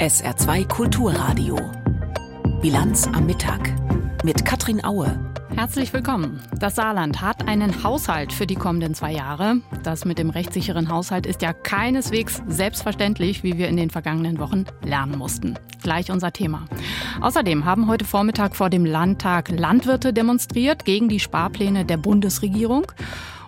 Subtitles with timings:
[0.00, 1.56] SR2 Kulturradio.
[2.60, 3.72] Bilanz am Mittag
[4.24, 5.16] mit Katrin Aue.
[5.54, 6.40] Herzlich willkommen.
[6.58, 9.60] Das Saarland hat einen Haushalt für die kommenden zwei Jahre.
[9.84, 14.64] Das mit dem rechtssicheren Haushalt ist ja keineswegs selbstverständlich, wie wir in den vergangenen Wochen
[14.82, 15.54] lernen mussten.
[15.84, 16.64] Gleich unser Thema.
[17.20, 22.90] Außerdem haben heute Vormittag vor dem Landtag Landwirte demonstriert gegen die Sparpläne der Bundesregierung.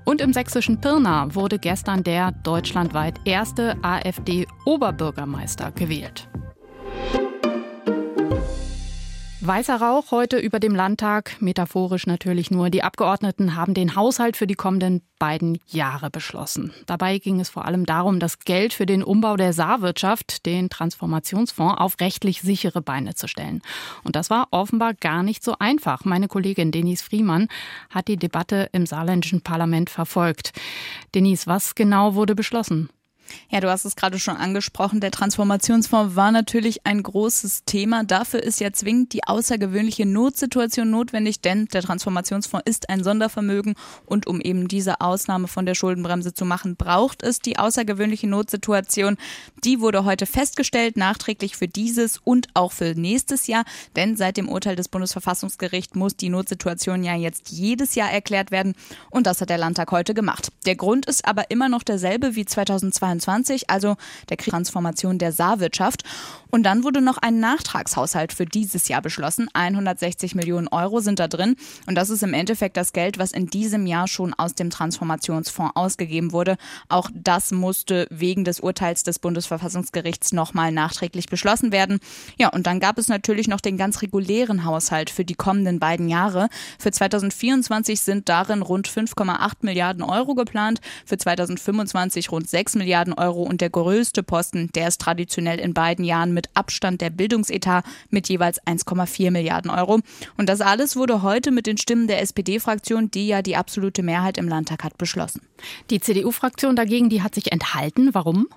[0.04, 6.28] Und im sächsischen Pirna wurde gestern der deutschlandweit erste AfD-Oberbürgermeister gewählt.
[9.46, 12.68] Weißer Rauch heute über dem Landtag, metaphorisch natürlich nur.
[12.68, 16.74] Die Abgeordneten haben den Haushalt für die kommenden beiden Jahre beschlossen.
[16.86, 21.80] Dabei ging es vor allem darum, das Geld für den Umbau der Saarwirtschaft, den Transformationsfonds,
[21.80, 23.62] auf rechtlich sichere Beine zu stellen.
[24.02, 26.04] Und das war offenbar gar nicht so einfach.
[26.04, 27.46] Meine Kollegin Denise Friemann
[27.88, 30.54] hat die Debatte im saarländischen Parlament verfolgt.
[31.14, 32.88] Denise, was genau wurde beschlossen?
[33.48, 35.00] Ja, du hast es gerade schon angesprochen.
[35.00, 38.04] Der Transformationsfonds war natürlich ein großes Thema.
[38.04, 44.26] Dafür ist ja zwingend die außergewöhnliche Notsituation notwendig, denn der Transformationsfonds ist ein Sondervermögen und
[44.26, 49.16] um eben diese Ausnahme von der Schuldenbremse zu machen, braucht es die außergewöhnliche Notsituation.
[49.64, 53.64] Die wurde heute festgestellt, nachträglich für dieses und auch für nächstes Jahr,
[53.94, 58.74] denn seit dem Urteil des Bundesverfassungsgerichts muss die Notsituation ja jetzt jedes Jahr erklärt werden
[59.10, 60.50] und das hat der Landtag heute gemacht.
[60.66, 63.15] Der Grund ist aber immer noch derselbe wie 2022.
[63.20, 63.96] 2023, also
[64.28, 66.02] der Transformation der Saarwirtschaft.
[66.56, 69.50] Und dann wurde noch ein Nachtragshaushalt für dieses Jahr beschlossen.
[69.52, 71.54] 160 Millionen Euro sind da drin.
[71.86, 75.76] Und das ist im Endeffekt das Geld, was in diesem Jahr schon aus dem Transformationsfonds
[75.76, 76.56] ausgegeben wurde.
[76.88, 81.98] Auch das musste wegen des Urteils des Bundesverfassungsgerichts nochmal nachträglich beschlossen werden.
[82.38, 86.08] Ja, und dann gab es natürlich noch den ganz regulären Haushalt für die kommenden beiden
[86.08, 86.48] Jahre.
[86.78, 93.42] Für 2024 sind darin rund 5,8 Milliarden Euro geplant, für 2025 rund 6 Milliarden Euro
[93.42, 98.28] und der größte Posten, der ist traditionell in beiden Jahren mit Abstand der Bildungsetat mit
[98.28, 100.00] jeweils 1,4 Milliarden Euro.
[100.36, 104.38] Und das alles wurde heute mit den Stimmen der SPD-Fraktion, die ja die absolute Mehrheit
[104.38, 105.42] im Landtag hat, beschlossen.
[105.90, 108.14] Die CDU-Fraktion dagegen, die hat sich enthalten.
[108.14, 108.48] Warum?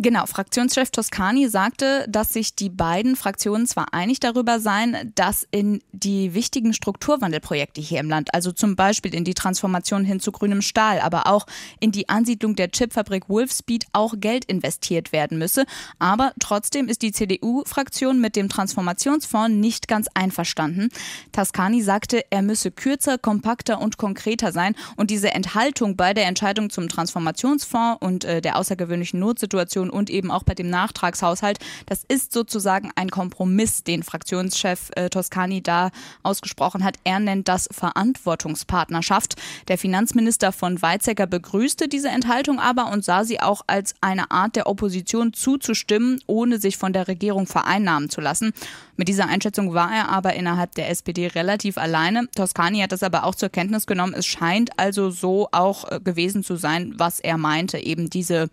[0.00, 5.82] Genau, Fraktionschef Toscani sagte, dass sich die beiden Fraktionen zwar einig darüber seien, dass in
[5.90, 10.62] die wichtigen Strukturwandelprojekte hier im Land, also zum Beispiel in die Transformation hin zu grünem
[10.62, 11.46] Stahl, aber auch
[11.80, 15.64] in die Ansiedlung der Chipfabrik Wolfspeed auch Geld investiert werden müsse.
[15.98, 20.90] Aber trotzdem ist die CDU-Fraktion mit dem Transformationsfonds nicht ganz einverstanden.
[21.32, 26.70] Toscani sagte, er müsse kürzer, kompakter und konkreter sein und diese Enthaltung bei der Entscheidung
[26.70, 29.47] zum Transformationsfonds und äh, der außergewöhnlichen Notsituation
[29.78, 31.58] Inflation und eben auch bei dem Nachtragshaushalt.
[31.86, 35.90] Das ist sozusagen ein Kompromiss, den Fraktionschef äh, Toscani da
[36.22, 36.96] ausgesprochen hat.
[37.04, 39.36] Er nennt das Verantwortungspartnerschaft.
[39.68, 44.56] Der Finanzminister von Weizsäcker begrüßte diese Enthaltung aber und sah sie auch als eine Art
[44.56, 48.52] der Opposition zuzustimmen, ohne sich von der Regierung vereinnahmen zu lassen.
[48.96, 52.28] Mit dieser Einschätzung war er aber innerhalb der SPD relativ alleine.
[52.34, 54.14] Toscani hat das aber auch zur Kenntnis genommen.
[54.14, 58.48] Es scheint also so auch äh, gewesen zu sein, was er meinte, eben diese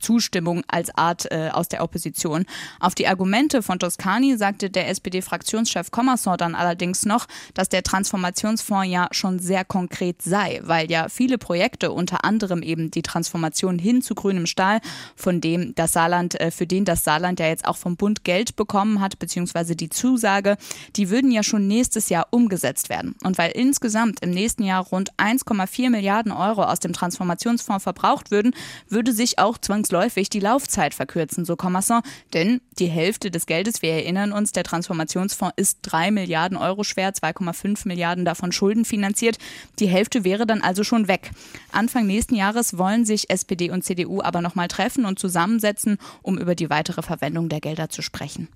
[0.00, 2.44] Zustimmung als Art äh, aus der Opposition.
[2.80, 8.88] Auf die Argumente von Toscani sagte der SPD-Fraktionschef Commerson dann allerdings noch, dass der Transformationsfonds
[8.88, 14.02] ja schon sehr konkret sei, weil ja viele Projekte, unter anderem eben die Transformation hin
[14.02, 14.80] zu grünem Stahl,
[15.16, 18.56] von dem das Saarland, äh, für den das Saarland ja jetzt auch vom Bund Geld
[18.56, 20.56] bekommen hat, beziehungsweise die Zusage,
[20.96, 23.14] die würden ja schon nächstes Jahr umgesetzt werden.
[23.24, 28.54] Und weil insgesamt im nächsten Jahr rund 1,4 Milliarden Euro aus dem Transformationsfonds verbraucht würden,
[28.88, 32.02] würde sich auch zwangsläufig die Laufzeit verkürzen, so Commerson.
[32.34, 37.12] Denn die Hälfte des Geldes, wir erinnern uns, der Transformationsfonds ist drei Milliarden Euro schwer,
[37.12, 39.38] 2,5 Milliarden davon Schulden finanziert.
[39.78, 41.30] Die Hälfte wäre dann also schon weg.
[41.72, 46.54] Anfang nächsten Jahres wollen sich SPD und CDU aber nochmal treffen und zusammensetzen, um über
[46.54, 48.48] die weitere Verwendung der Gelder zu sprechen.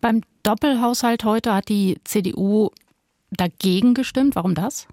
[0.00, 2.70] Beim Doppelhaushalt heute hat die CDU
[3.30, 4.34] dagegen gestimmt.
[4.34, 4.86] Warum das?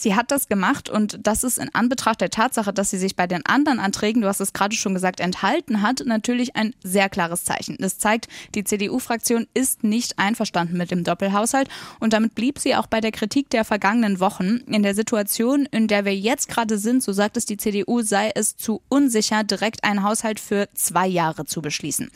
[0.00, 3.26] Sie hat das gemacht und das ist in Anbetracht der Tatsache, dass sie sich bei
[3.26, 7.44] den anderen Anträgen, du hast es gerade schon gesagt, enthalten hat, natürlich ein sehr klares
[7.44, 7.76] Zeichen.
[7.78, 11.68] Das zeigt, die CDU-Fraktion ist nicht einverstanden mit dem Doppelhaushalt
[11.98, 14.62] und damit blieb sie auch bei der Kritik der vergangenen Wochen.
[14.68, 18.30] In der Situation, in der wir jetzt gerade sind, so sagt es die CDU, sei
[18.34, 22.10] es zu unsicher, direkt einen Haushalt für zwei Jahre zu beschließen.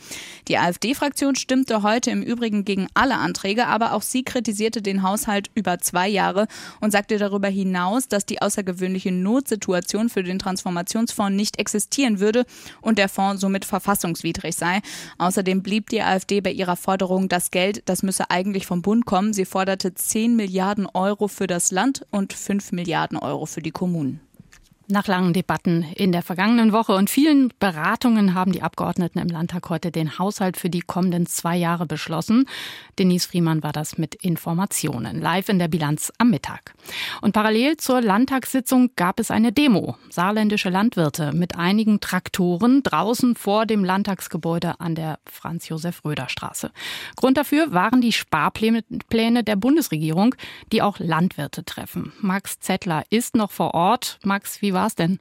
[0.47, 5.51] Die AfD-Fraktion stimmte heute im Übrigen gegen alle Anträge, aber auch sie kritisierte den Haushalt
[5.53, 6.47] über zwei Jahre
[6.81, 12.45] und sagte darüber hinaus, hinaus, dass die außergewöhnliche Notsituation für den Transformationsfonds nicht existieren würde
[12.81, 14.81] und der Fonds somit verfassungswidrig sei.
[15.17, 19.33] Außerdem blieb die AfD bei ihrer Forderung, das Geld, das müsse eigentlich vom Bund kommen.
[19.33, 24.24] Sie forderte 10 Milliarden Euro für das Land und 5 Milliarden Euro für die Kommunen.
[24.87, 29.67] Nach langen Debatten in der vergangenen Woche und vielen Beratungen haben die Abgeordneten im Landtag
[29.71, 32.45] heute den Haushalt für die kommenden zwei Jahre beschlossen.
[32.99, 36.75] Denise Friemann war das mit Informationen live in der Bilanz am Mittag.
[37.21, 39.97] Und parallel zur Landtagssitzung gab es eine Demo.
[40.11, 46.69] Saarländische Landwirte mit einigen Traktoren draußen vor dem Landtagsgebäude an der Franz-Josef-Röder-Straße.
[47.15, 48.83] Grund dafür waren die Sparpläne
[49.43, 50.35] der Bundesregierung,
[50.71, 52.13] die auch Landwirte treffen.
[52.21, 54.19] Max Zettler ist noch vor Ort.
[54.23, 55.19] Max, wie war es denn?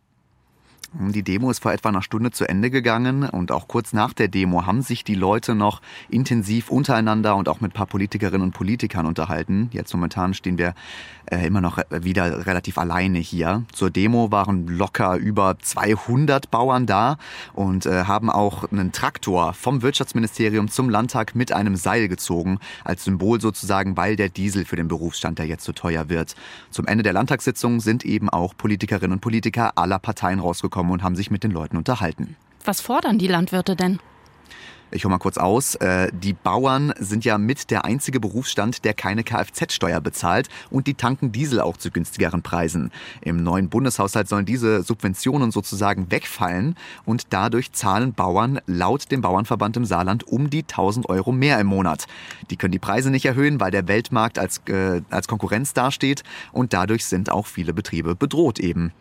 [0.97, 4.29] Die Demo ist vor etwa einer Stunde zu Ende gegangen und auch kurz nach der
[4.29, 8.53] Demo haben sich die Leute noch intensiv untereinander und auch mit ein paar Politikerinnen und
[8.53, 9.71] Politikern unterhalten.
[9.73, 10.73] Jetzt momentan stehen wir
[11.27, 13.65] äh, immer noch wieder relativ alleine hier.
[13.73, 17.17] Zur Demo waren locker über 200 Bauern da
[17.55, 23.03] und äh, haben auch einen Traktor vom Wirtschaftsministerium zum Landtag mit einem Seil gezogen, als
[23.03, 26.37] Symbol sozusagen, weil der Diesel für den Berufsstand der jetzt so teuer wird.
[26.71, 31.03] Zum Ende der Landtagssitzung sind eben auch Politikerinnen und Politiker aller Parteien rausgekommen gekommen und
[31.03, 32.37] haben sich mit den Leuten unterhalten.
[32.65, 33.99] Was fordern die Landwirte denn?
[34.91, 35.75] Ich hole mal kurz aus.
[35.77, 40.95] Äh, die Bauern sind ja mit der einzige Berufsstand, der keine Kfz-Steuer bezahlt und die
[40.95, 42.93] tanken Diesel auch zu günstigeren Preisen.
[43.21, 49.79] Im neuen Bundeshaushalt sollen diese Subventionen sozusagen wegfallen und dadurch zahlen Bauern laut dem Bauernverband
[49.79, 52.07] im Saarland um die 1000 Euro mehr im Monat.
[52.51, 56.23] Die können die Preise nicht erhöhen, weil der Weltmarkt als, äh, als Konkurrenz dasteht
[56.53, 58.93] und dadurch sind auch viele Betriebe bedroht eben.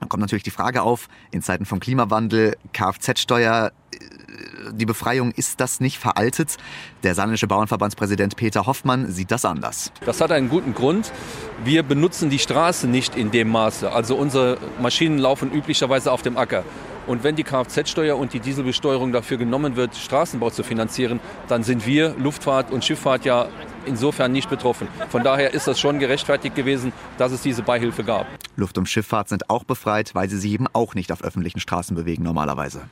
[0.00, 3.98] Dann kommt natürlich die Frage auf, in Zeiten vom Klimawandel, Kfz-Steuer, äh,
[4.72, 6.56] die Befreiung, ist das nicht veraltet?
[7.02, 9.92] Der saarländische Bauernverbandspräsident Peter Hoffmann sieht das anders.
[10.04, 11.12] Das hat einen guten Grund.
[11.64, 13.92] Wir benutzen die Straße nicht in dem Maße.
[13.92, 16.64] Also unsere Maschinen laufen üblicherweise auf dem Acker.
[17.06, 21.86] Und wenn die Kfz-Steuer und die Dieselbesteuerung dafür genommen wird, Straßenbau zu finanzieren, dann sind
[21.86, 23.48] wir, Luftfahrt und Schifffahrt, ja
[23.84, 24.88] insofern nicht betroffen.
[25.10, 28.26] Von daher ist das schon gerechtfertigt gewesen, dass es diese Beihilfe gab.
[28.56, 31.96] Luft- und Schifffahrt sind auch befreit, weil sie sich eben auch nicht auf öffentlichen Straßen
[31.96, 32.82] bewegen normalerweise.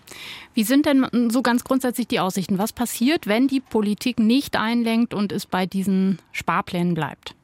[0.55, 2.59] Wie sind denn so ganz grundsätzlich die Aussichten?
[2.59, 7.35] Was passiert, wenn die Politik nicht einlenkt und es bei diesen Sparplänen bleibt?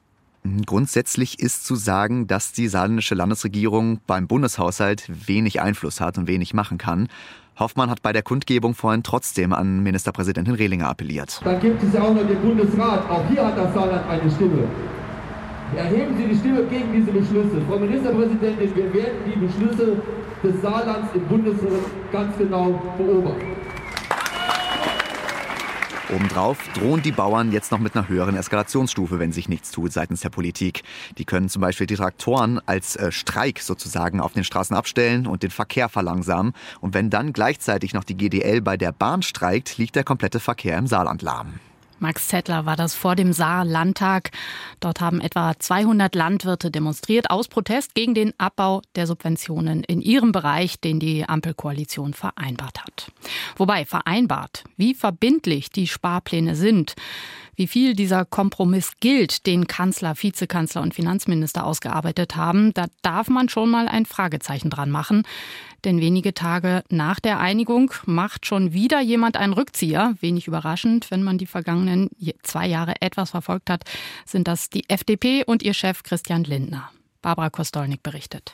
[0.66, 6.54] Grundsätzlich ist zu sagen, dass die saarländische Landesregierung beim Bundeshaushalt wenig Einfluss hat und wenig
[6.54, 7.08] machen kann.
[7.58, 11.40] Hoffmann hat bei der Kundgebung vorhin trotzdem an Ministerpräsidentin Rehlinger appelliert.
[11.44, 13.10] Dann gibt es ja auch noch den Bundesrat.
[13.10, 14.68] Auch hier hat das Saarland eine Stimme.
[15.76, 17.60] Erheben Sie die Stimme gegen diese Beschlüsse.
[17.68, 20.02] Frau Ministerpräsidentin, wir werden die Beschlüsse
[20.42, 21.70] des Saarlands im Bundesrat
[22.10, 23.56] ganz genau beobachten.
[26.14, 30.22] Obendrauf drohen die Bauern jetzt noch mit einer höheren Eskalationsstufe, wenn sich nichts tut seitens
[30.22, 30.82] der Politik.
[31.18, 35.42] Die können zum Beispiel die Traktoren als äh, Streik sozusagen auf den Straßen abstellen und
[35.42, 36.54] den Verkehr verlangsamen.
[36.80, 40.78] Und wenn dann gleichzeitig noch die GDL bei der Bahn streikt, liegt der komplette Verkehr
[40.78, 41.60] im Saarland lahm.
[42.00, 44.30] Max Zettler war das vor dem Saar-Landtag.
[44.80, 50.32] Dort haben etwa 200 Landwirte demonstriert aus Protest gegen den Abbau der Subventionen in ihrem
[50.32, 53.10] Bereich, den die Ampelkoalition vereinbart hat.
[53.56, 56.94] Wobei vereinbart, wie verbindlich die Sparpläne sind,
[57.58, 63.48] wie viel dieser Kompromiss gilt, den Kanzler, Vizekanzler und Finanzminister ausgearbeitet haben, da darf man
[63.48, 65.24] schon mal ein Fragezeichen dran machen.
[65.84, 70.14] Denn wenige Tage nach der Einigung macht schon wieder jemand einen Rückzieher.
[70.20, 72.10] Wenig überraschend, wenn man die vergangenen
[72.42, 73.82] zwei Jahre etwas verfolgt hat,
[74.24, 76.90] sind das die FDP und ihr Chef Christian Lindner.
[77.22, 78.52] Barbara Kostolnik berichtet.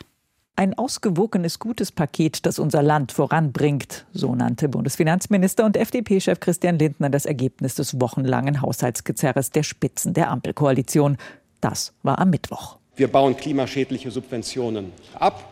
[0.56, 7.10] Ein ausgewogenes, gutes Paket, das unser Land voranbringt, so nannte Bundesfinanzminister und FDP-Chef Christian Lindner
[7.10, 11.16] das Ergebnis des wochenlangen Haushaltsgezerres der Spitzen der Ampelkoalition.
[11.60, 12.78] Das war am Mittwoch.
[12.94, 15.42] Wir bauen klimaschädliche Subventionen ab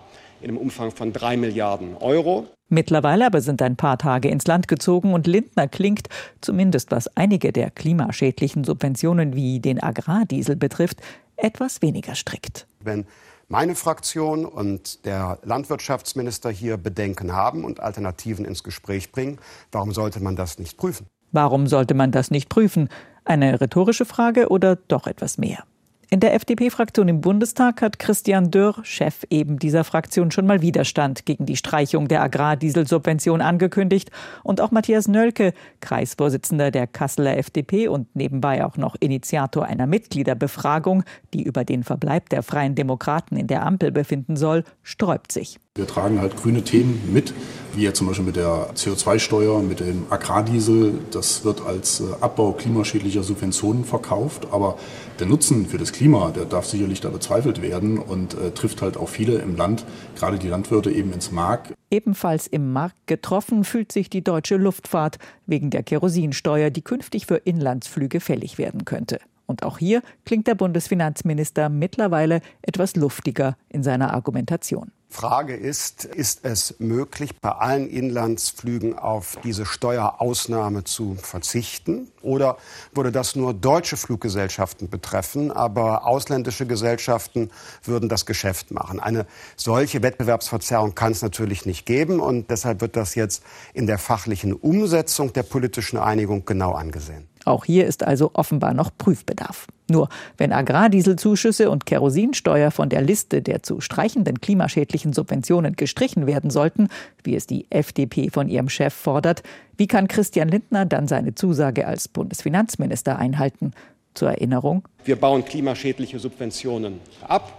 [0.41, 2.47] in einem Umfang von drei Milliarden Euro.
[2.69, 6.09] Mittlerweile aber sind ein paar Tage ins Land gezogen und Lindner klingt,
[6.41, 11.01] zumindest was einige der klimaschädlichen Subventionen wie den Agrardiesel betrifft,
[11.37, 12.69] etwas weniger strikt.
[12.81, 13.05] Wenn
[13.53, 19.39] meine Fraktion und der Landwirtschaftsminister hier Bedenken haben und Alternativen ins Gespräch bringen,
[19.71, 21.07] warum sollte man das nicht prüfen?
[21.33, 22.89] Warum sollte man das nicht prüfen?
[23.27, 25.65] Eine rhetorische Frage oder doch etwas mehr?
[26.13, 31.25] In der FDP-Fraktion im Bundestag hat Christian Dürr, Chef eben dieser Fraktion, schon mal Widerstand
[31.25, 34.11] gegen die Streichung der Agrardieselsubvention angekündigt.
[34.43, 41.05] Und auch Matthias Nölke, Kreisvorsitzender der Kasseler FDP und nebenbei auch noch Initiator einer Mitgliederbefragung,
[41.33, 45.59] die über den Verbleib der Freien Demokraten in der Ampel befinden soll, sträubt sich.
[45.75, 47.33] Wir tragen halt grüne Themen mit,
[47.73, 50.99] wie jetzt zum Beispiel mit der CO2-Steuer, mit dem Agrardiesel.
[51.13, 54.49] Das wird als äh, Abbau klimaschädlicher Subventionen verkauft.
[54.53, 54.77] Aber
[55.19, 58.99] der Nutzen für das Klima, der darf sicherlich da bezweifelt werden und äh, trifft halt
[58.99, 61.73] auch viele im Land, gerade die Landwirte eben ins Mark.
[61.91, 67.37] Ebenfalls im Markt getroffen fühlt sich die deutsche Luftfahrt wegen der Kerosinsteuer, die künftig für
[67.37, 69.21] Inlandsflüge fällig werden könnte.
[69.47, 74.93] Und auch hier klingt der Bundesfinanzminister mittlerweile etwas luftiger in seiner Argumentation.
[75.13, 82.11] Frage ist, ist es möglich, bei allen Inlandsflügen auf diese Steuerausnahme zu verzichten?
[82.23, 82.57] Oder
[82.95, 87.51] würde das nur deutsche Fluggesellschaften betreffen, aber ausländische Gesellschaften
[87.85, 89.01] würden das Geschäft machen?
[89.01, 93.99] Eine solche Wettbewerbsverzerrung kann es natürlich nicht geben und deshalb wird das jetzt in der
[93.99, 97.29] fachlichen Umsetzung der politischen Einigung genau angesehen.
[97.45, 99.67] Auch hier ist also offenbar noch Prüfbedarf.
[99.91, 100.09] Nur
[100.39, 106.89] wenn Agrardieselzuschüsse und Kerosinsteuer von der Liste der zu streichenden klimaschädlichen Subventionen gestrichen werden sollten,
[107.25, 109.43] wie es die FDP von ihrem Chef fordert,
[109.77, 113.73] wie kann Christian Lindner dann seine Zusage als Bundesfinanzminister einhalten?
[114.15, 114.87] Zur Erinnerung.
[115.07, 117.51] Wir bauen klimaschädliche Subventionen ab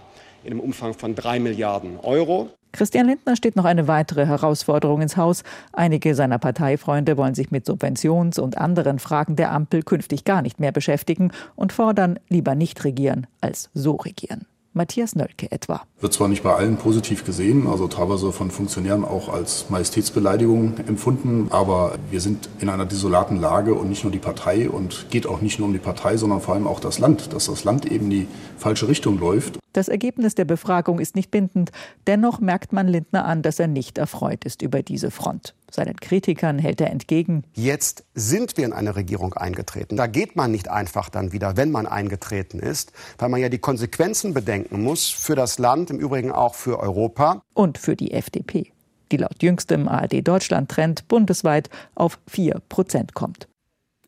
[0.44, 2.50] in einem Umfang von drei Milliarden Euro.
[2.74, 5.44] Christian Lindner steht noch eine weitere Herausforderung ins Haus.
[5.72, 10.58] Einige seiner Parteifreunde wollen sich mit Subventions- und anderen Fragen der Ampel künftig gar nicht
[10.58, 14.46] mehr beschäftigen und fordern lieber nicht regieren als so regieren.
[14.74, 15.82] Matthias Nölke etwa.
[16.00, 21.46] Wird zwar nicht bei allen positiv gesehen, also teilweise von Funktionären auch als Majestätsbeleidigung empfunden,
[21.50, 25.40] aber wir sind in einer desolaten Lage und nicht nur die Partei und geht auch
[25.40, 28.10] nicht nur um die Partei, sondern vor allem auch das Land, dass das Land eben
[28.10, 28.26] die
[28.58, 29.58] falsche Richtung läuft.
[29.72, 31.70] Das Ergebnis der Befragung ist nicht bindend.
[32.06, 35.54] Dennoch merkt man Lindner an, dass er nicht erfreut ist über diese Front.
[35.74, 37.42] Seinen Kritikern hält er entgegen.
[37.52, 39.96] Jetzt sind wir in eine Regierung eingetreten.
[39.96, 43.58] Da geht man nicht einfach dann wieder, wenn man eingetreten ist, weil man ja die
[43.58, 47.42] Konsequenzen bedenken muss für das Land, im Übrigen auch für Europa.
[47.54, 48.70] Und für die FDP,
[49.10, 53.48] die laut jüngstem ARD-Deutschland-Trend bundesweit auf 4 Prozent kommt.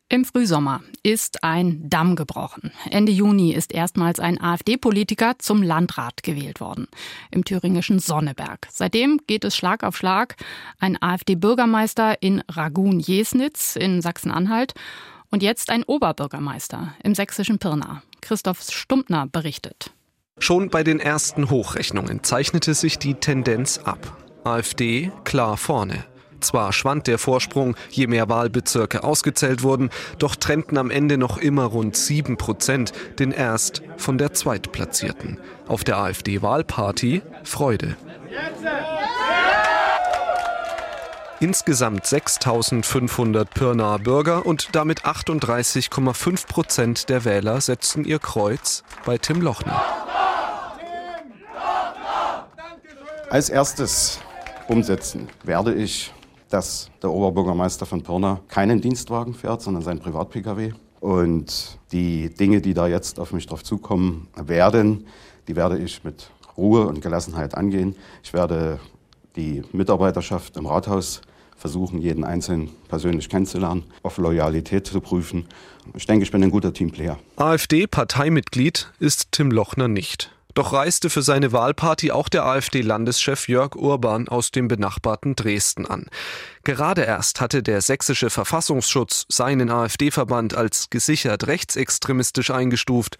[0.09, 2.71] Im Frühsommer ist ein Damm gebrochen.
[2.89, 6.87] Ende Juni ist erstmals ein AfD-Politiker zum Landrat gewählt worden,
[7.29, 8.69] im thüringischen Sonneberg.
[8.71, 10.37] Seitdem geht es Schlag auf Schlag.
[10.79, 14.75] Ein AfD-Bürgermeister in Ragun-Jesnitz in Sachsen-Anhalt
[15.29, 18.01] und jetzt ein Oberbürgermeister im sächsischen Pirna.
[18.21, 19.91] Christoph Stumptner berichtet.
[20.39, 24.15] Schon bei den ersten Hochrechnungen zeichnete sich die Tendenz ab.
[24.45, 26.05] AfD klar vorne.
[26.39, 29.89] Zwar schwand der Vorsprung, je mehr Wahlbezirke ausgezählt wurden,
[30.19, 35.39] doch trennten am Ende noch immer rund 7 Prozent den Erst- von der Zweitplatzierten.
[35.67, 37.97] Auf der AfD-Wahlparty Freude.
[41.39, 49.41] Insgesamt 6.500 Pirnaer Bürger und damit 38,5 Prozent der Wähler setzten ihr Kreuz bei Tim
[49.41, 49.83] Lochner.
[53.29, 54.19] Als erstes
[54.67, 56.13] umsetzen werde ich
[56.49, 60.73] dass der Oberbürgermeister von Pirna keinen Dienstwagen fährt, sondern sein Privat-Pkw.
[60.99, 65.05] Und die Dinge, die da jetzt auf mich drauf zukommen werden,
[65.47, 67.95] die werde ich mit Ruhe und Gelassenheit angehen.
[68.23, 68.79] Ich werde
[69.35, 71.21] die Mitarbeiterschaft im Rathaus
[71.55, 75.45] versuchen, jeden Einzelnen persönlich kennenzulernen, auf Loyalität zu prüfen.
[75.95, 77.17] Ich denke, ich bin ein guter Teamplayer.
[77.35, 80.31] AfD-Parteimitglied ist Tim Lochner nicht.
[80.57, 86.07] Doch reiste für seine Wahlparty auch der AfD-Landeschef Jörg Urban aus dem benachbarten Dresden an.
[86.63, 93.19] Gerade erst hatte der sächsische Verfassungsschutz seinen AfD-Verband als gesichert rechtsextremistisch eingestuft.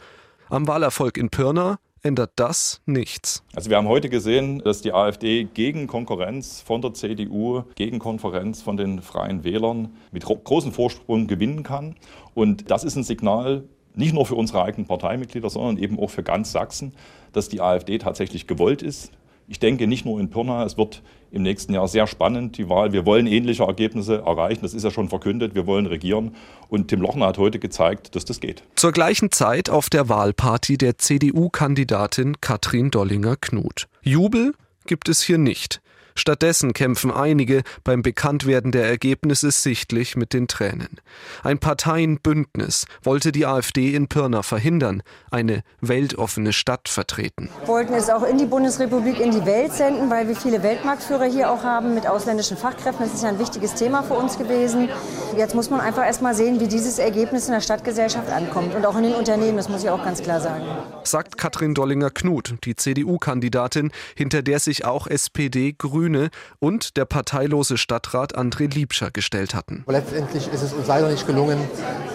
[0.49, 3.43] Am Wahlerfolg in Pirna ändert das nichts.
[3.53, 8.63] Also wir haben heute gesehen, dass die AfD gegen Konkurrenz von der CDU, gegen Konkurrenz
[8.63, 11.97] von den freien Wählern mit großem Vorsprung gewinnen kann.
[12.33, 13.63] Und das ist ein Signal
[13.97, 16.93] nicht nur für unsere eigenen Parteimitglieder, sondern eben auch für ganz Sachsen,
[17.33, 19.11] dass die AfD tatsächlich gewollt ist.
[19.49, 21.01] Ich denke nicht nur in Pirna, es wird
[21.31, 22.91] im nächsten Jahr sehr spannend, die Wahl.
[22.91, 26.35] Wir wollen ähnliche Ergebnisse erreichen, das ist ja schon verkündet, wir wollen regieren.
[26.67, 28.63] Und Tim Lochner hat heute gezeigt, dass das geht.
[28.75, 33.87] Zur gleichen Zeit auf der Wahlparty der CDU-Kandidatin Katrin Dollinger-Knut.
[34.01, 34.53] Jubel
[34.85, 35.81] gibt es hier nicht.
[36.17, 40.99] Stattdessen kämpfen einige beim Bekanntwerden der Ergebnisse sichtlich mit den Tränen.
[41.43, 47.49] Ein Parteienbündnis wollte die AfD in Pirna verhindern, eine weltoffene Stadt vertreten.
[47.59, 51.25] Wir wollten es auch in die Bundesrepublik, in die Welt senden, weil wir viele Weltmarktführer
[51.25, 53.05] hier auch haben mit ausländischen Fachkräften.
[53.05, 54.89] Das ist ja ein wichtiges Thema für uns gewesen.
[55.37, 58.83] Jetzt muss man einfach erst mal sehen, wie dieses Ergebnis in der Stadtgesellschaft ankommt und
[58.87, 60.65] auch in den Unternehmen, das muss ich auch ganz klar sagen.
[61.03, 67.77] Sagt Katrin Dollinger-Knut, die CDU-Kandidatin, hinter der sich auch SPD, Grüne Grüne und der parteilose
[67.77, 69.83] Stadtrat André Liebscher gestellt hatten.
[69.87, 71.57] Letztendlich ist es uns leider nicht gelungen,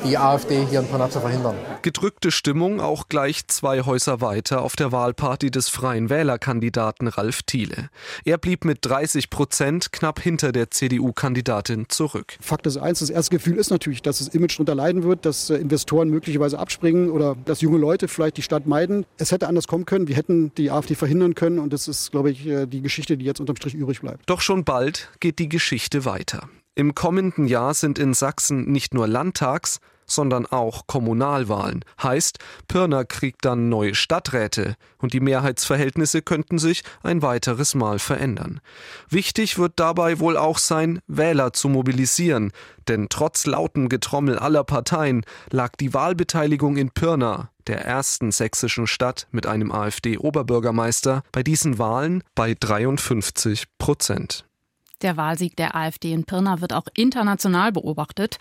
[0.04, 1.54] die AfD hier in Pirna zu verhindern.
[1.82, 7.90] Gedrückte Stimmung auch gleich zwei Häuser weiter auf der Wahlparty des freien Wählerkandidaten Ralf Thiele.
[8.24, 12.38] Er blieb mit 30 Prozent knapp hinter der CDU-Kandidatin zurück.
[12.40, 15.50] Fakt ist eins, das erste Gefühl ist natürlich, dass das Image darunter leiden wird, dass
[15.50, 19.04] äh, Investoren möglicherweise abspringen oder dass junge Leute vielleicht die Stadt meiden.
[19.18, 20.08] Es hätte anders kommen können.
[20.08, 23.24] Wir hätten die AfD verhindern können und das ist, glaube ich, äh, die Geschichte, die
[23.24, 24.22] jetzt unterm Strich übrig bleibt.
[24.26, 26.48] Doch schon bald geht die Geschichte weiter.
[26.74, 29.78] Im kommenden Jahr sind in Sachsen nicht nur Landtags,
[30.14, 31.84] sondern auch Kommunalwahlen.
[32.02, 32.38] Heißt,
[32.68, 38.60] Pirna kriegt dann neue Stadträte und die Mehrheitsverhältnisse könnten sich ein weiteres Mal verändern.
[39.08, 42.52] Wichtig wird dabei wohl auch sein, Wähler zu mobilisieren,
[42.88, 49.28] denn trotz lautem Getrommel aller Parteien lag die Wahlbeteiligung in Pirna, der ersten sächsischen Stadt
[49.30, 54.44] mit einem AfD-Oberbürgermeister, bei diesen Wahlen bei 53 Prozent.
[55.02, 58.38] Der Wahlsieg der AfD in Pirna wird auch international beobachtet.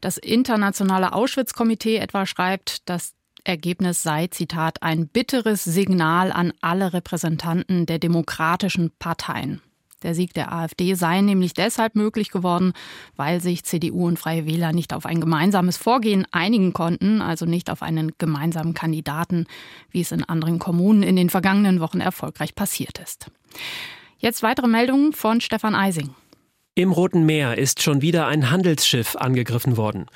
[0.00, 3.14] Das internationale Auschwitz-Komitee etwa schreibt, das
[3.44, 9.62] Ergebnis sei, Zitat, ein bitteres Signal an alle Repräsentanten der demokratischen Parteien.
[10.02, 12.72] Der Sieg der AfD sei nämlich deshalb möglich geworden,
[13.16, 17.68] weil sich CDU und Freie Wähler nicht auf ein gemeinsames Vorgehen einigen konnten, also nicht
[17.68, 19.46] auf einen gemeinsamen Kandidaten,
[19.90, 23.30] wie es in anderen Kommunen in den vergangenen Wochen erfolgreich passiert ist.
[24.20, 26.14] Jetzt weitere Meldungen von Stefan Eising.
[26.74, 30.06] Im Roten Meer ist schon wieder ein Handelsschiff angegriffen worden.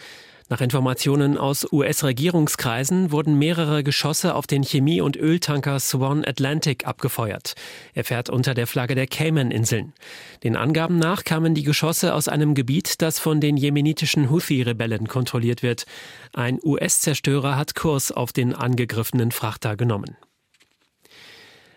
[0.51, 7.55] Nach Informationen aus US-Regierungskreisen wurden mehrere Geschosse auf den Chemie- und Öltanker Swan Atlantic abgefeuert.
[7.95, 9.95] Er fährt unter der Flagge der Cayman-Inseln.
[10.43, 15.63] Den Angaben nach kamen die Geschosse aus einem Gebiet, das von den jemenitischen Houthi-Rebellen kontrolliert
[15.63, 15.87] wird.
[16.35, 20.15] Ein US-Zerstörer hat Kurs auf den angegriffenen Frachter genommen.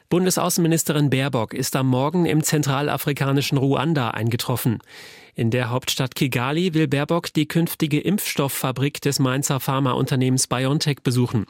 [0.09, 4.79] Bundesaußenministerin Baerbock ist am Morgen im zentralafrikanischen Ruanda eingetroffen.
[5.35, 11.45] In der Hauptstadt Kigali will Baerbock die künftige Impfstofffabrik des Mainzer Pharmaunternehmens BioNTech besuchen.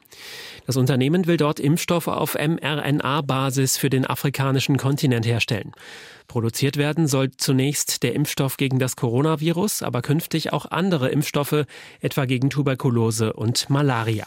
[0.65, 5.73] Das Unternehmen will dort Impfstoffe auf mRNA-Basis für den afrikanischen Kontinent herstellen.
[6.27, 11.65] Produziert werden soll zunächst der Impfstoff gegen das Coronavirus, aber künftig auch andere Impfstoffe,
[12.01, 14.25] etwa gegen Tuberkulose und Malaria.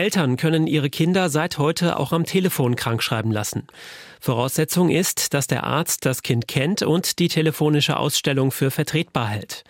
[0.00, 3.66] Eltern können ihre Kinder seit heute auch am Telefon krankschreiben lassen.
[4.18, 9.62] Voraussetzung ist, dass der Arzt das Kind kennt und die telefonische Ausstellung für vertretbar hält.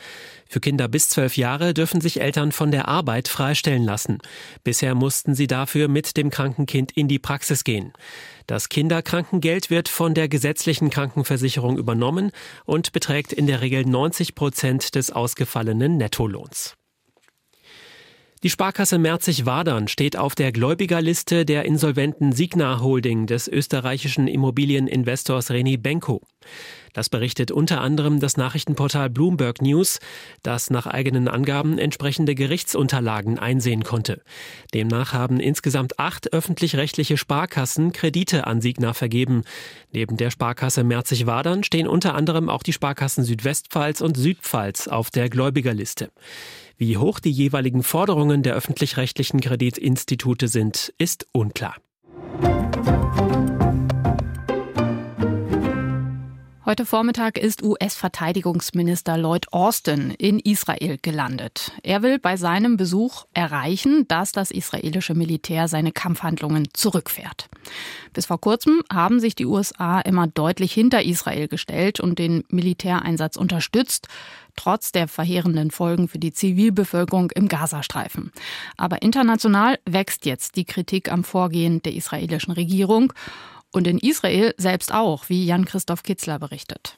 [0.49, 4.19] Für Kinder bis zwölf Jahre dürfen sich Eltern von der Arbeit freistellen lassen.
[4.63, 7.93] Bisher mussten sie dafür mit dem kranken Kind in die Praxis gehen.
[8.47, 12.31] Das Kinderkrankengeld wird von der gesetzlichen Krankenversicherung übernommen
[12.65, 16.77] und beträgt in der Regel 90 Prozent des ausgefallenen Nettolohns.
[18.43, 25.79] Die Sparkasse Merzig-Wadern steht auf der Gläubigerliste der insolventen Signa Holding des österreichischen Immobilieninvestors René
[25.79, 26.23] Benko.
[26.95, 29.99] Das berichtet unter anderem das Nachrichtenportal Bloomberg News,
[30.43, 34.23] das nach eigenen Angaben entsprechende Gerichtsunterlagen einsehen konnte.
[34.73, 39.43] Demnach haben insgesamt acht öffentlich-rechtliche Sparkassen Kredite an Signa vergeben.
[39.93, 45.29] Neben der Sparkasse Merzig-Wadern stehen unter anderem auch die Sparkassen Südwestpfalz und Südpfalz auf der
[45.29, 46.11] Gläubigerliste.
[46.81, 51.77] Wie hoch die jeweiligen Forderungen der öffentlich-rechtlichen Kreditinstitute sind, ist unklar.
[56.71, 61.73] Heute Vormittag ist US-Verteidigungsminister Lloyd Austin in Israel gelandet.
[61.83, 67.49] Er will bei seinem Besuch erreichen, dass das israelische Militär seine Kampfhandlungen zurückfährt.
[68.13, 73.35] Bis vor kurzem haben sich die USA immer deutlich hinter Israel gestellt und den Militäreinsatz
[73.35, 74.07] unterstützt,
[74.55, 78.31] trotz der verheerenden Folgen für die Zivilbevölkerung im Gazastreifen.
[78.77, 83.13] Aber international wächst jetzt die Kritik am Vorgehen der israelischen Regierung
[83.73, 86.97] und in Israel selbst auch, wie Jan-Christoph Kitzler berichtet.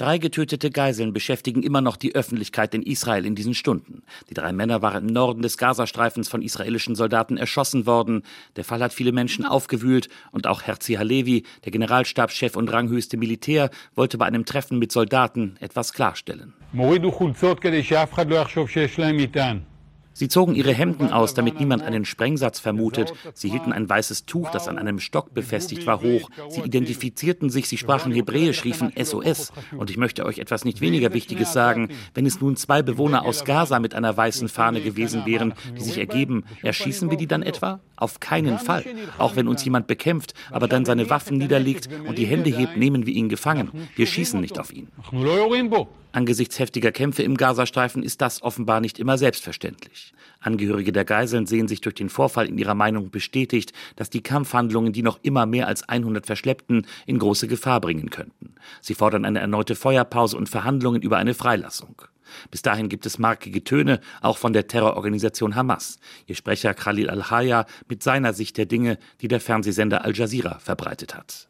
[0.00, 4.02] Drei getötete Geiseln beschäftigen immer noch die Öffentlichkeit in Israel in diesen Stunden.
[4.30, 8.22] Die drei Männer waren im Norden des Gazastreifens von israelischen Soldaten erschossen worden.
[8.56, 13.68] Der Fall hat viele Menschen aufgewühlt und auch Herzi Halevi, der Generalstabschef und ranghöchste Militär,
[13.94, 16.54] wollte bei einem Treffen mit Soldaten etwas klarstellen.
[20.12, 23.12] Sie zogen ihre Hemden aus, damit niemand einen Sprengsatz vermutet.
[23.32, 26.28] Sie hielten ein weißes Tuch, das an einem Stock befestigt war, hoch.
[26.48, 29.52] Sie identifizierten sich, sie sprachen Hebräisch, riefen SOS.
[29.76, 31.88] Und ich möchte euch etwas nicht weniger Wichtiges sagen.
[32.14, 35.98] Wenn es nun zwei Bewohner aus Gaza mit einer weißen Fahne gewesen wären, die sich
[35.98, 37.80] ergeben, erschießen wir die dann etwa?
[37.96, 38.84] Auf keinen Fall.
[39.18, 43.06] Auch wenn uns jemand bekämpft, aber dann seine Waffen niederlegt und die Hände hebt, nehmen
[43.06, 43.70] wir ihn gefangen.
[43.94, 44.88] Wir schießen nicht auf ihn.
[46.12, 50.12] Angesichts heftiger Kämpfe im Gazastreifen ist das offenbar nicht immer selbstverständlich.
[50.40, 54.92] Angehörige der Geiseln sehen sich durch den Vorfall in ihrer Meinung bestätigt, dass die Kampfhandlungen
[54.92, 58.54] die noch immer mehr als 100 Verschleppten in große Gefahr bringen könnten.
[58.80, 62.02] Sie fordern eine erneute Feuerpause und Verhandlungen über eine Freilassung.
[62.50, 65.98] Bis dahin gibt es markige Töne, auch von der Terrororganisation Hamas.
[66.26, 71.14] Ihr Sprecher Khalil al-Haya mit seiner Sicht der Dinge, die der Fernsehsender Al Jazeera verbreitet
[71.14, 71.46] hat.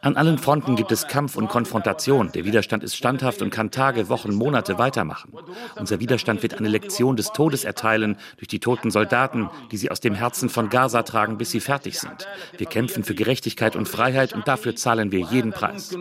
[0.00, 2.30] An allen Fronten gibt es Kampf und Konfrontation.
[2.32, 5.32] Der Widerstand ist standhaft und kann Tage, Wochen, Monate weitermachen.
[5.76, 9.98] Unser Widerstand wird eine Lektion des Todes erteilen durch die toten Soldaten, die sie aus
[9.98, 12.28] dem Herzen von Gaza tragen, bis sie fertig sind.
[12.56, 15.96] Wir kämpfen für Gerechtigkeit und Freiheit und dafür zahlen wir jeden Preis.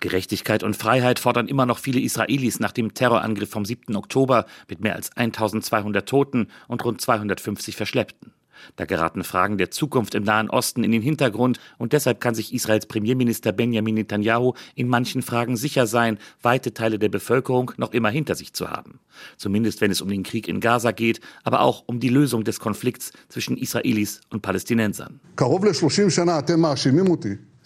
[0.00, 3.94] Gerechtigkeit und Freiheit fordern immer noch viele Israelis nach dem Terrorangriff vom 7.
[3.94, 8.32] Oktober mit mehr als 1200 Toten und rund 250 Verschleppten.
[8.76, 12.54] Da geraten Fragen der Zukunft im Nahen Osten in den Hintergrund und deshalb kann sich
[12.54, 18.10] Israels Premierminister Benjamin Netanyahu in manchen Fragen sicher sein, weite Teile der Bevölkerung noch immer
[18.10, 19.00] hinter sich zu haben.
[19.36, 22.60] Zumindest wenn es um den Krieg in Gaza geht, aber auch um die Lösung des
[22.60, 25.20] Konflikts zwischen Israelis und Palästinensern.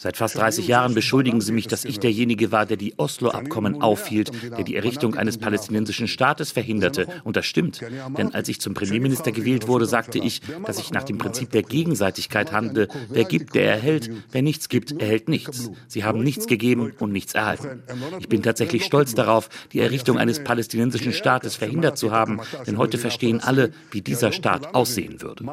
[0.02, 4.32] Seit fast 30 Jahren beschuldigen sie mich, dass ich derjenige war, der die Oslo-Abkommen aufhielt,
[4.50, 7.06] der die Errichtung eines palästinensischen Staates verhinderte.
[7.22, 7.80] Und das stimmt.
[8.18, 11.62] Denn als ich zum Premierminister gewählt wurde, sagte ich, dass ich nach dem Prinzip der
[11.62, 12.88] Gegenseitigkeit handle.
[13.10, 14.10] Wer gibt, der erhält.
[14.32, 15.70] Wer nichts gibt, erhält nichts.
[15.86, 17.84] Sie haben nichts gegeben und nichts erhalten.
[18.18, 22.40] Ich bin tatsächlich stolz darauf, die Errichtung eines palästinensischen Staates verhindert zu haben.
[22.66, 25.44] Denn heute verstehen alle, wie dieser Staat aussehen würde.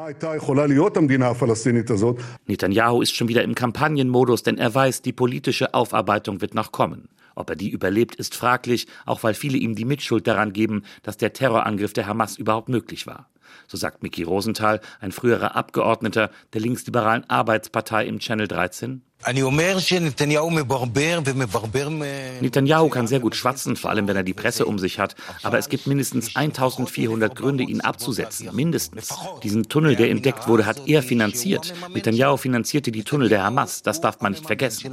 [2.48, 6.72] Netanyahu ist schon wieder im Kampagnenmodus Ausschuss, denn er weiß, die politische Aufarbeitung wird noch
[6.72, 7.08] kommen.
[7.34, 11.16] Ob er die überlebt, ist fraglich, auch weil viele ihm die Mitschuld daran geben, dass
[11.16, 13.28] der Terrorangriff der Hamas überhaupt möglich war.
[13.66, 19.02] So sagt Mickey Rosenthal, ein früherer Abgeordneter der linksliberalen Arbeitspartei im Channel 13.
[22.40, 25.14] Netanyahu kann sehr gut schwatzen, vor allem wenn er die Presse um sich hat.
[25.42, 28.48] Aber es gibt mindestens 1400 Gründe, ihn abzusetzen.
[28.54, 29.10] Mindestens.
[29.42, 31.74] Diesen Tunnel, der entdeckt wurde, hat er finanziert.
[31.92, 33.82] Netanyahu finanzierte die Tunnel der Hamas.
[33.82, 34.90] Das darf man nicht vergessen.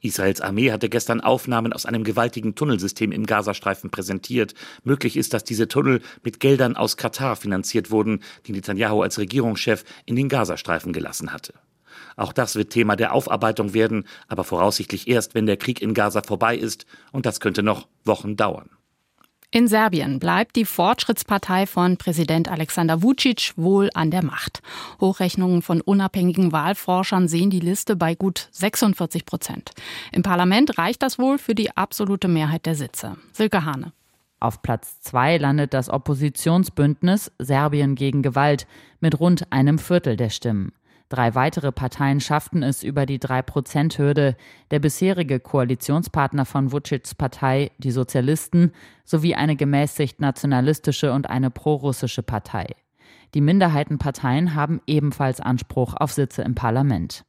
[0.00, 4.54] Israels Armee hatte gestern Aufnahmen aus einem gewaltigen Tunnelsystem im Gazastreifen präsentiert.
[4.84, 9.84] Möglich ist, dass diese Tunnel mit Geldern aus Katar finanziert wurden, die Netanyahu als Regierungschef
[10.06, 11.52] in den Gazastreifen gelassen hatte.
[12.16, 16.22] Auch das wird Thema der Aufarbeitung werden, aber voraussichtlich erst, wenn der Krieg in Gaza
[16.22, 18.70] vorbei ist, und das könnte noch Wochen dauern.
[19.52, 24.60] In Serbien bleibt die Fortschrittspartei von Präsident Alexander Vucic wohl an der Macht.
[25.00, 29.70] Hochrechnungen von unabhängigen Wahlforschern sehen die Liste bei gut 46 Prozent.
[30.12, 33.16] Im Parlament reicht das wohl für die absolute Mehrheit der Sitze.
[33.32, 33.92] Silke Hane.
[34.40, 38.66] Auf Platz zwei landet das Oppositionsbündnis Serbien gegen Gewalt
[39.00, 40.72] mit rund einem Viertel der Stimmen.
[41.08, 44.36] Drei weitere Parteien schafften es über die 3-Prozent-Hürde.
[44.70, 48.72] Der bisherige Koalitionspartner von Vucic's Partei, die Sozialisten,
[49.04, 52.74] sowie eine gemäßigt nationalistische und eine prorussische Partei.
[53.34, 57.25] Die Minderheitenparteien haben ebenfalls Anspruch auf Sitze im Parlament.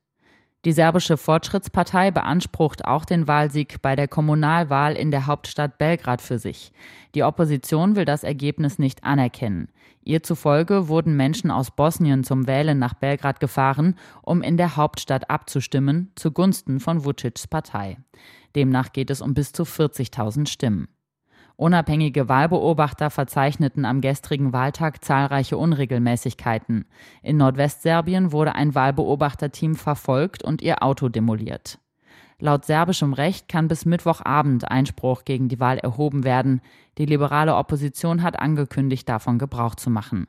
[0.67, 6.39] Die serbische Fortschrittspartei beansprucht auch den Wahlsieg bei der Kommunalwahl in der Hauptstadt Belgrad für
[6.39, 6.73] sich.
[7.15, 9.69] Die Opposition will das Ergebnis nicht anerkennen.
[10.03, 15.30] Ihr zufolge wurden Menschen aus Bosnien zum Wählen nach Belgrad gefahren, um in der Hauptstadt
[15.30, 17.99] abzustimmen, zugunsten von Vucic's Partei.
[18.53, 20.89] Demnach geht es um bis zu 40.000 Stimmen.
[21.58, 26.86] Unabhängige Wahlbeobachter verzeichneten am gestrigen Wahltag zahlreiche Unregelmäßigkeiten.
[27.24, 31.80] In Nordwestserbien wurde ein Wahlbeobachterteam verfolgt und ihr Auto demoliert.
[32.39, 36.62] Laut serbischem Recht kann bis Mittwochabend Einspruch gegen die Wahl erhoben werden.
[37.00, 40.28] Die liberale Opposition hat angekündigt, davon Gebrauch zu machen.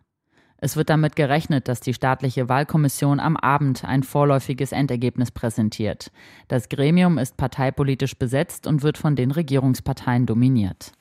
[0.57, 6.11] Es wird damit gerechnet, dass die staatliche Wahlkommission am Abend ein vorläufiges Endergebnis präsentiert.
[6.49, 10.93] Das Gremium ist parteipolitisch besetzt und wird von den Regierungsparteien dominiert.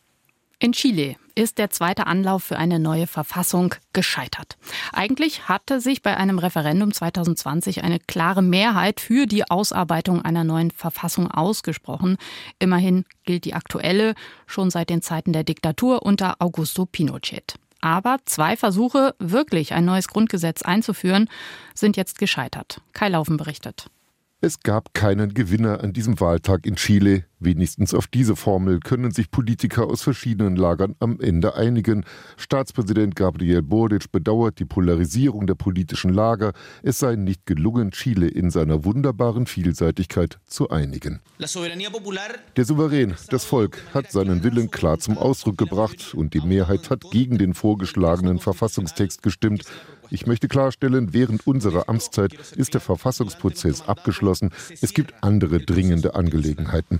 [0.60, 4.58] In Chile ist der zweite Anlauf für eine neue Verfassung gescheitert.
[4.91, 10.72] Eigentlich hatte sich bei einem Referendum 2020 eine klare Mehrheit für die Ausarbeitung einer neuen
[10.72, 12.17] Verfassung ausgesprochen.
[12.58, 14.15] Immerhin gilt die aktuelle
[14.48, 17.54] schon seit den Zeiten der Diktatur unter Augusto Pinochet.
[17.80, 21.30] Aber zwei Versuche, wirklich ein neues Grundgesetz einzuführen,
[21.76, 22.82] sind jetzt gescheitert.
[22.93, 23.91] Kai Laufen berichtet.
[24.39, 27.26] Es gab keinen Gewinner an diesem Wahltag in Chile.
[27.39, 32.06] Wenigstens auf diese Formel können sich Politiker aus verschiedenen Lagern am Ende einigen.
[32.36, 36.54] Staatspräsident Gabriel Boric bedauert die Polarisierung der politischen Lager.
[36.84, 41.19] Es sei nicht gelungen, Chile in seiner wunderbaren Vielseitigkeit zu einigen.
[41.39, 47.02] Der Souverän, das Volk, hat seinen Willen klar zum Ausdruck gebracht und die Mehrheit hat
[47.10, 49.63] gegen den vorgeschlagenen Verfassungstext gestimmt.
[50.10, 54.52] Ich möchte klarstellen, während unserer Amtszeit ist der Verfassungsprozess abgeschlossen.
[54.82, 57.00] Es gibt andere dringende Angelegenheiten.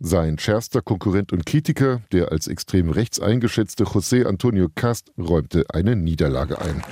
[0.00, 5.94] Sein schärfster Konkurrent und Kritiker, der als extrem rechts eingeschätzte José Antonio Cast, räumte eine
[5.94, 6.82] Niederlage ein.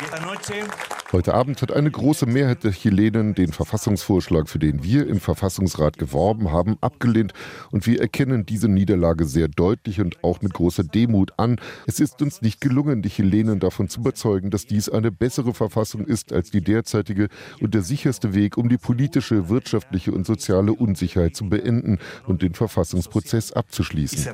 [1.11, 5.97] Heute Abend hat eine große Mehrheit der Chilenen den Verfassungsvorschlag, für den wir im Verfassungsrat
[5.97, 7.33] geworben haben, abgelehnt.
[7.71, 11.59] Und wir erkennen diese Niederlage sehr deutlich und auch mit großer Demut an.
[11.87, 16.05] Es ist uns nicht gelungen, die Chilenen davon zu überzeugen, dass dies eine bessere Verfassung
[16.05, 17.29] ist als die derzeitige
[17.63, 22.53] und der sicherste Weg, um die politische, wirtschaftliche und soziale Unsicherheit zu beenden und den
[22.53, 24.31] Verfassungsprozess abzuschließen.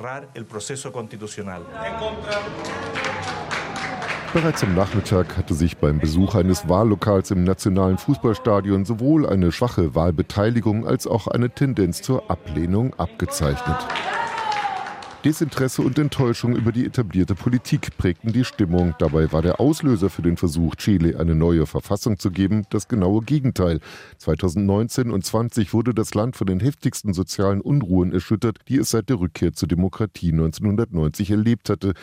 [4.35, 9.95] Bereits am Nachmittag hatte sich beim Besuch eines Wahllokals im nationalen Fußballstadion sowohl eine schwache
[9.95, 13.77] Wahlbeteiligung als auch eine Tendenz zur Ablehnung abgezeichnet.
[15.25, 18.97] Desinteresse und Enttäuschung über die etablierte Politik prägten die Stimmung.
[18.99, 23.23] Dabei war der Auslöser für den Versuch, Chile eine neue Verfassung zu geben, das genaue
[23.23, 23.79] Gegenteil.
[24.19, 29.09] 2019 und 20 wurde das Land von den heftigsten sozialen Unruhen erschüttert, die es seit
[29.09, 31.95] der Rückkehr zur Demokratie 1990 erlebt hatte.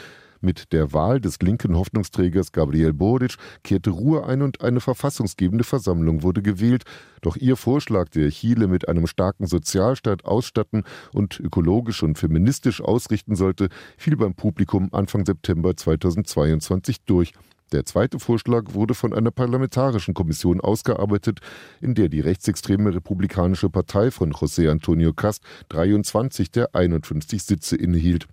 [0.44, 6.24] Mit der Wahl des linken Hoffnungsträgers Gabriel Boric kehrte Ruhe ein und eine verfassungsgebende Versammlung
[6.24, 6.84] wurde gewählt.
[7.22, 13.36] Doch ihr Vorschlag, der Chile mit einem starken Sozialstaat ausstatten und ökologisch und feministisch ausrichten
[13.36, 17.34] sollte, fiel beim Publikum Anfang September 2022 durch.
[17.72, 21.40] Der zweite Vorschlag wurde von einer parlamentarischen Kommission ausgearbeitet,
[21.80, 28.28] in der die rechtsextreme Republikanische Partei von José Antonio Cast 23 der 51 Sitze innehielt.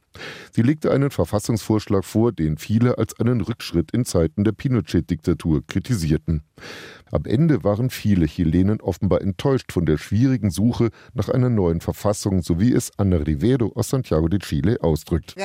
[0.51, 6.43] Sie legte einen Verfassungsvorschlag vor, den viele als einen Rückschritt in Zeiten der Pinochet-Diktatur kritisierten.
[7.11, 12.43] Am Ende waren viele Chilenen offenbar enttäuscht von der schwierigen Suche nach einer neuen Verfassung,
[12.43, 15.35] so wie es Ana Rivero aus Santiago de Chile ausdrückt.
[15.37, 15.45] Wir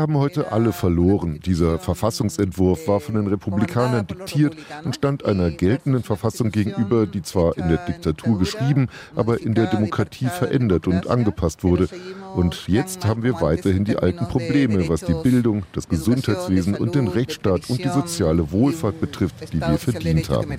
[0.00, 1.40] haben heute alle verloren.
[1.44, 7.58] Dieser Verfassungsentwurf war von den Republikanern diktiert und stand einer geltenden Verfassung gegenüber, die zwar
[7.58, 11.88] in der Diktatur geschrieben, aber in der Demokratie verändert und angepasst wurde.
[12.34, 17.08] Und jetzt haben wir weiterhin die alten Probleme, was die Bildung, das Gesundheitswesen und den
[17.08, 20.56] Rechtsstaat und die soziale Wohlfahrt betrifft, die wir verdient haben.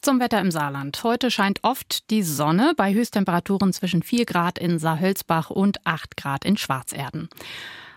[0.00, 1.04] Zum Wetter im Saarland.
[1.04, 6.44] Heute scheint oft die Sonne bei Höchsttemperaturen zwischen 4 Grad in Saarhölzbach und 8 Grad
[6.44, 7.28] in Schwarzerden.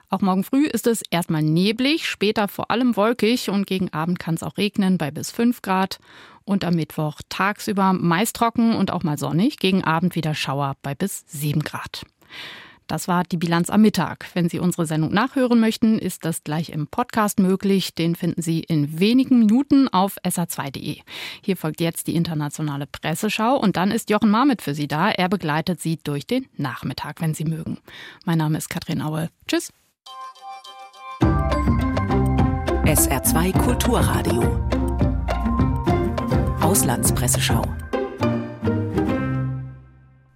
[0.09, 4.35] Auch morgen früh ist es erstmal neblig, später vor allem wolkig und gegen Abend kann
[4.35, 5.97] es auch regnen bei bis 5 Grad.
[6.43, 10.93] Und am Mittwoch tagsüber meist trocken und auch mal sonnig, gegen Abend wieder Schauer bei
[10.93, 12.03] bis 7 Grad.
[12.87, 14.27] Das war die Bilanz am Mittag.
[14.33, 17.95] Wenn Sie unsere Sendung nachhören möchten, ist das gleich im Podcast möglich.
[17.95, 20.99] Den finden Sie in wenigen Minuten auf sr2.de.
[21.41, 25.09] Hier folgt jetzt die internationale Presseschau und dann ist Jochen Marmit für Sie da.
[25.09, 27.79] Er begleitet Sie durch den Nachmittag, wenn Sie mögen.
[28.23, 29.29] Mein Name ist Katrin Aue.
[29.47, 29.71] Tschüss.
[32.85, 34.61] SR2 Kulturradio.
[36.61, 37.63] Auslandspresseschau.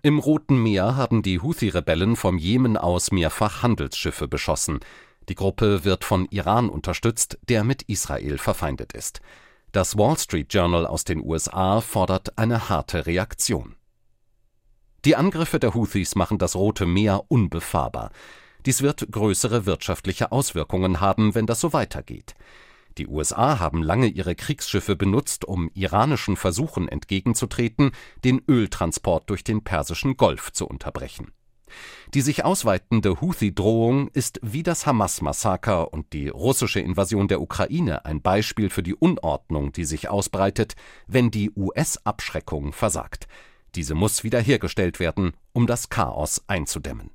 [0.02, 4.80] Im Roten Meer haben die Houthi-Rebellen vom Jemen aus mehrfach Handelsschiffe beschossen.
[5.28, 9.20] Die Gruppe wird von Iran unterstützt, der mit Israel verfeindet ist.
[9.74, 13.76] Das Wall Street Journal aus den USA fordert eine harte Reaktion.
[15.04, 18.12] Die Angriffe der Houthis machen das Rote Meer unbefahrbar.
[18.66, 22.36] Dies wird größere wirtschaftliche Auswirkungen haben, wenn das so weitergeht.
[23.00, 27.92] Die USA haben lange ihre Kriegsschiffe benutzt, um iranischen Versuchen entgegenzutreten,
[28.26, 31.32] den Öltransport durch den Persischen Golf zu unterbrechen.
[32.14, 38.22] Die sich ausweitende Houthi-Drohung ist wie das Hamas-Massaker und die russische Invasion der Ukraine ein
[38.22, 40.76] Beispiel für die Unordnung, die sich ausbreitet,
[41.08, 43.30] wenn die US-Abschreckung versagt.
[43.76, 47.12] Diese muss wiederhergestellt werden, um das Chaos einzudämmen.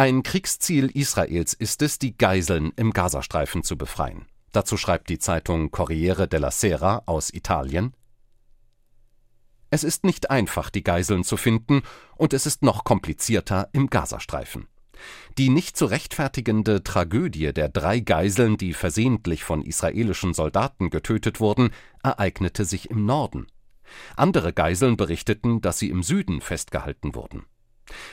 [0.00, 4.24] Ein Kriegsziel Israels ist es, die Geiseln im Gazastreifen zu befreien.
[4.50, 7.92] Dazu schreibt die Zeitung Corriere della Sera aus Italien
[9.68, 11.82] Es ist nicht einfach, die Geiseln zu finden,
[12.16, 14.68] und es ist noch komplizierter im Gazastreifen.
[15.36, 21.72] Die nicht zu rechtfertigende Tragödie der drei Geiseln, die versehentlich von israelischen Soldaten getötet wurden,
[22.02, 23.48] ereignete sich im Norden.
[24.16, 27.44] Andere Geiseln berichteten, dass sie im Süden festgehalten wurden.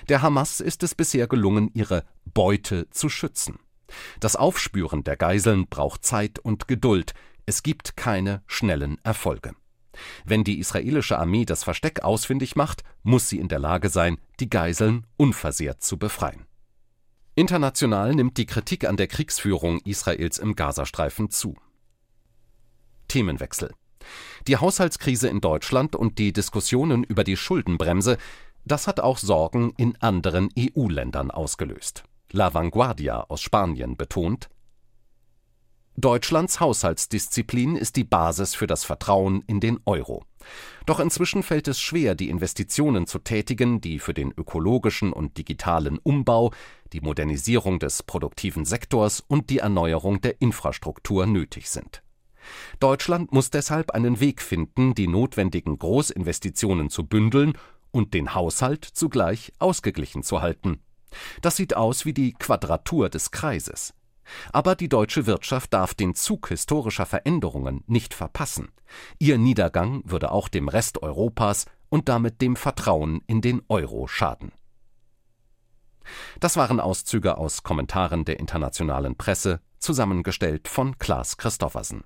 [0.09, 3.59] Der Hamas ist es bisher gelungen, ihre Beute zu schützen.
[4.19, 7.13] Das Aufspüren der Geiseln braucht Zeit und Geduld.
[7.45, 9.53] Es gibt keine schnellen Erfolge.
[10.25, 14.49] Wenn die israelische Armee das Versteck ausfindig macht, muss sie in der Lage sein, die
[14.49, 16.45] Geiseln unversehrt zu befreien.
[17.35, 21.55] International nimmt die Kritik an der Kriegsführung Israels im Gazastreifen zu.
[23.07, 23.73] Themenwechsel.
[24.47, 28.17] Die Haushaltskrise in Deutschland und die Diskussionen über die Schuldenbremse
[28.67, 32.03] das hat auch Sorgen in anderen EU-Ländern ausgelöst.
[32.31, 34.49] La Vanguardia aus Spanien betont,
[35.99, 40.23] Deutschlands Haushaltsdisziplin ist die Basis für das Vertrauen in den Euro.
[40.85, 45.97] Doch inzwischen fällt es schwer, die Investitionen zu tätigen, die für den ökologischen und digitalen
[45.97, 46.51] Umbau,
[46.93, 52.03] die Modernisierung des produktiven Sektors und die Erneuerung der Infrastruktur nötig sind.
[52.79, 57.53] Deutschland muss deshalb einen Weg finden, die notwendigen Großinvestitionen zu bündeln
[57.97, 60.79] und den Haushalt zugleich ausgeglichen zu halten.
[61.41, 63.95] Das sieht aus wie die Quadratur des Kreises.
[64.53, 68.69] Aber die deutsche Wirtschaft darf den Zug historischer Veränderungen nicht verpassen.
[69.17, 74.51] Ihr Niedergang würde auch dem Rest Europas und damit dem Vertrauen in den Euro schaden.
[76.39, 82.03] Das waren Auszüge aus Kommentaren der internationalen Presse, zusammengestellt von Klaas Christoffersen.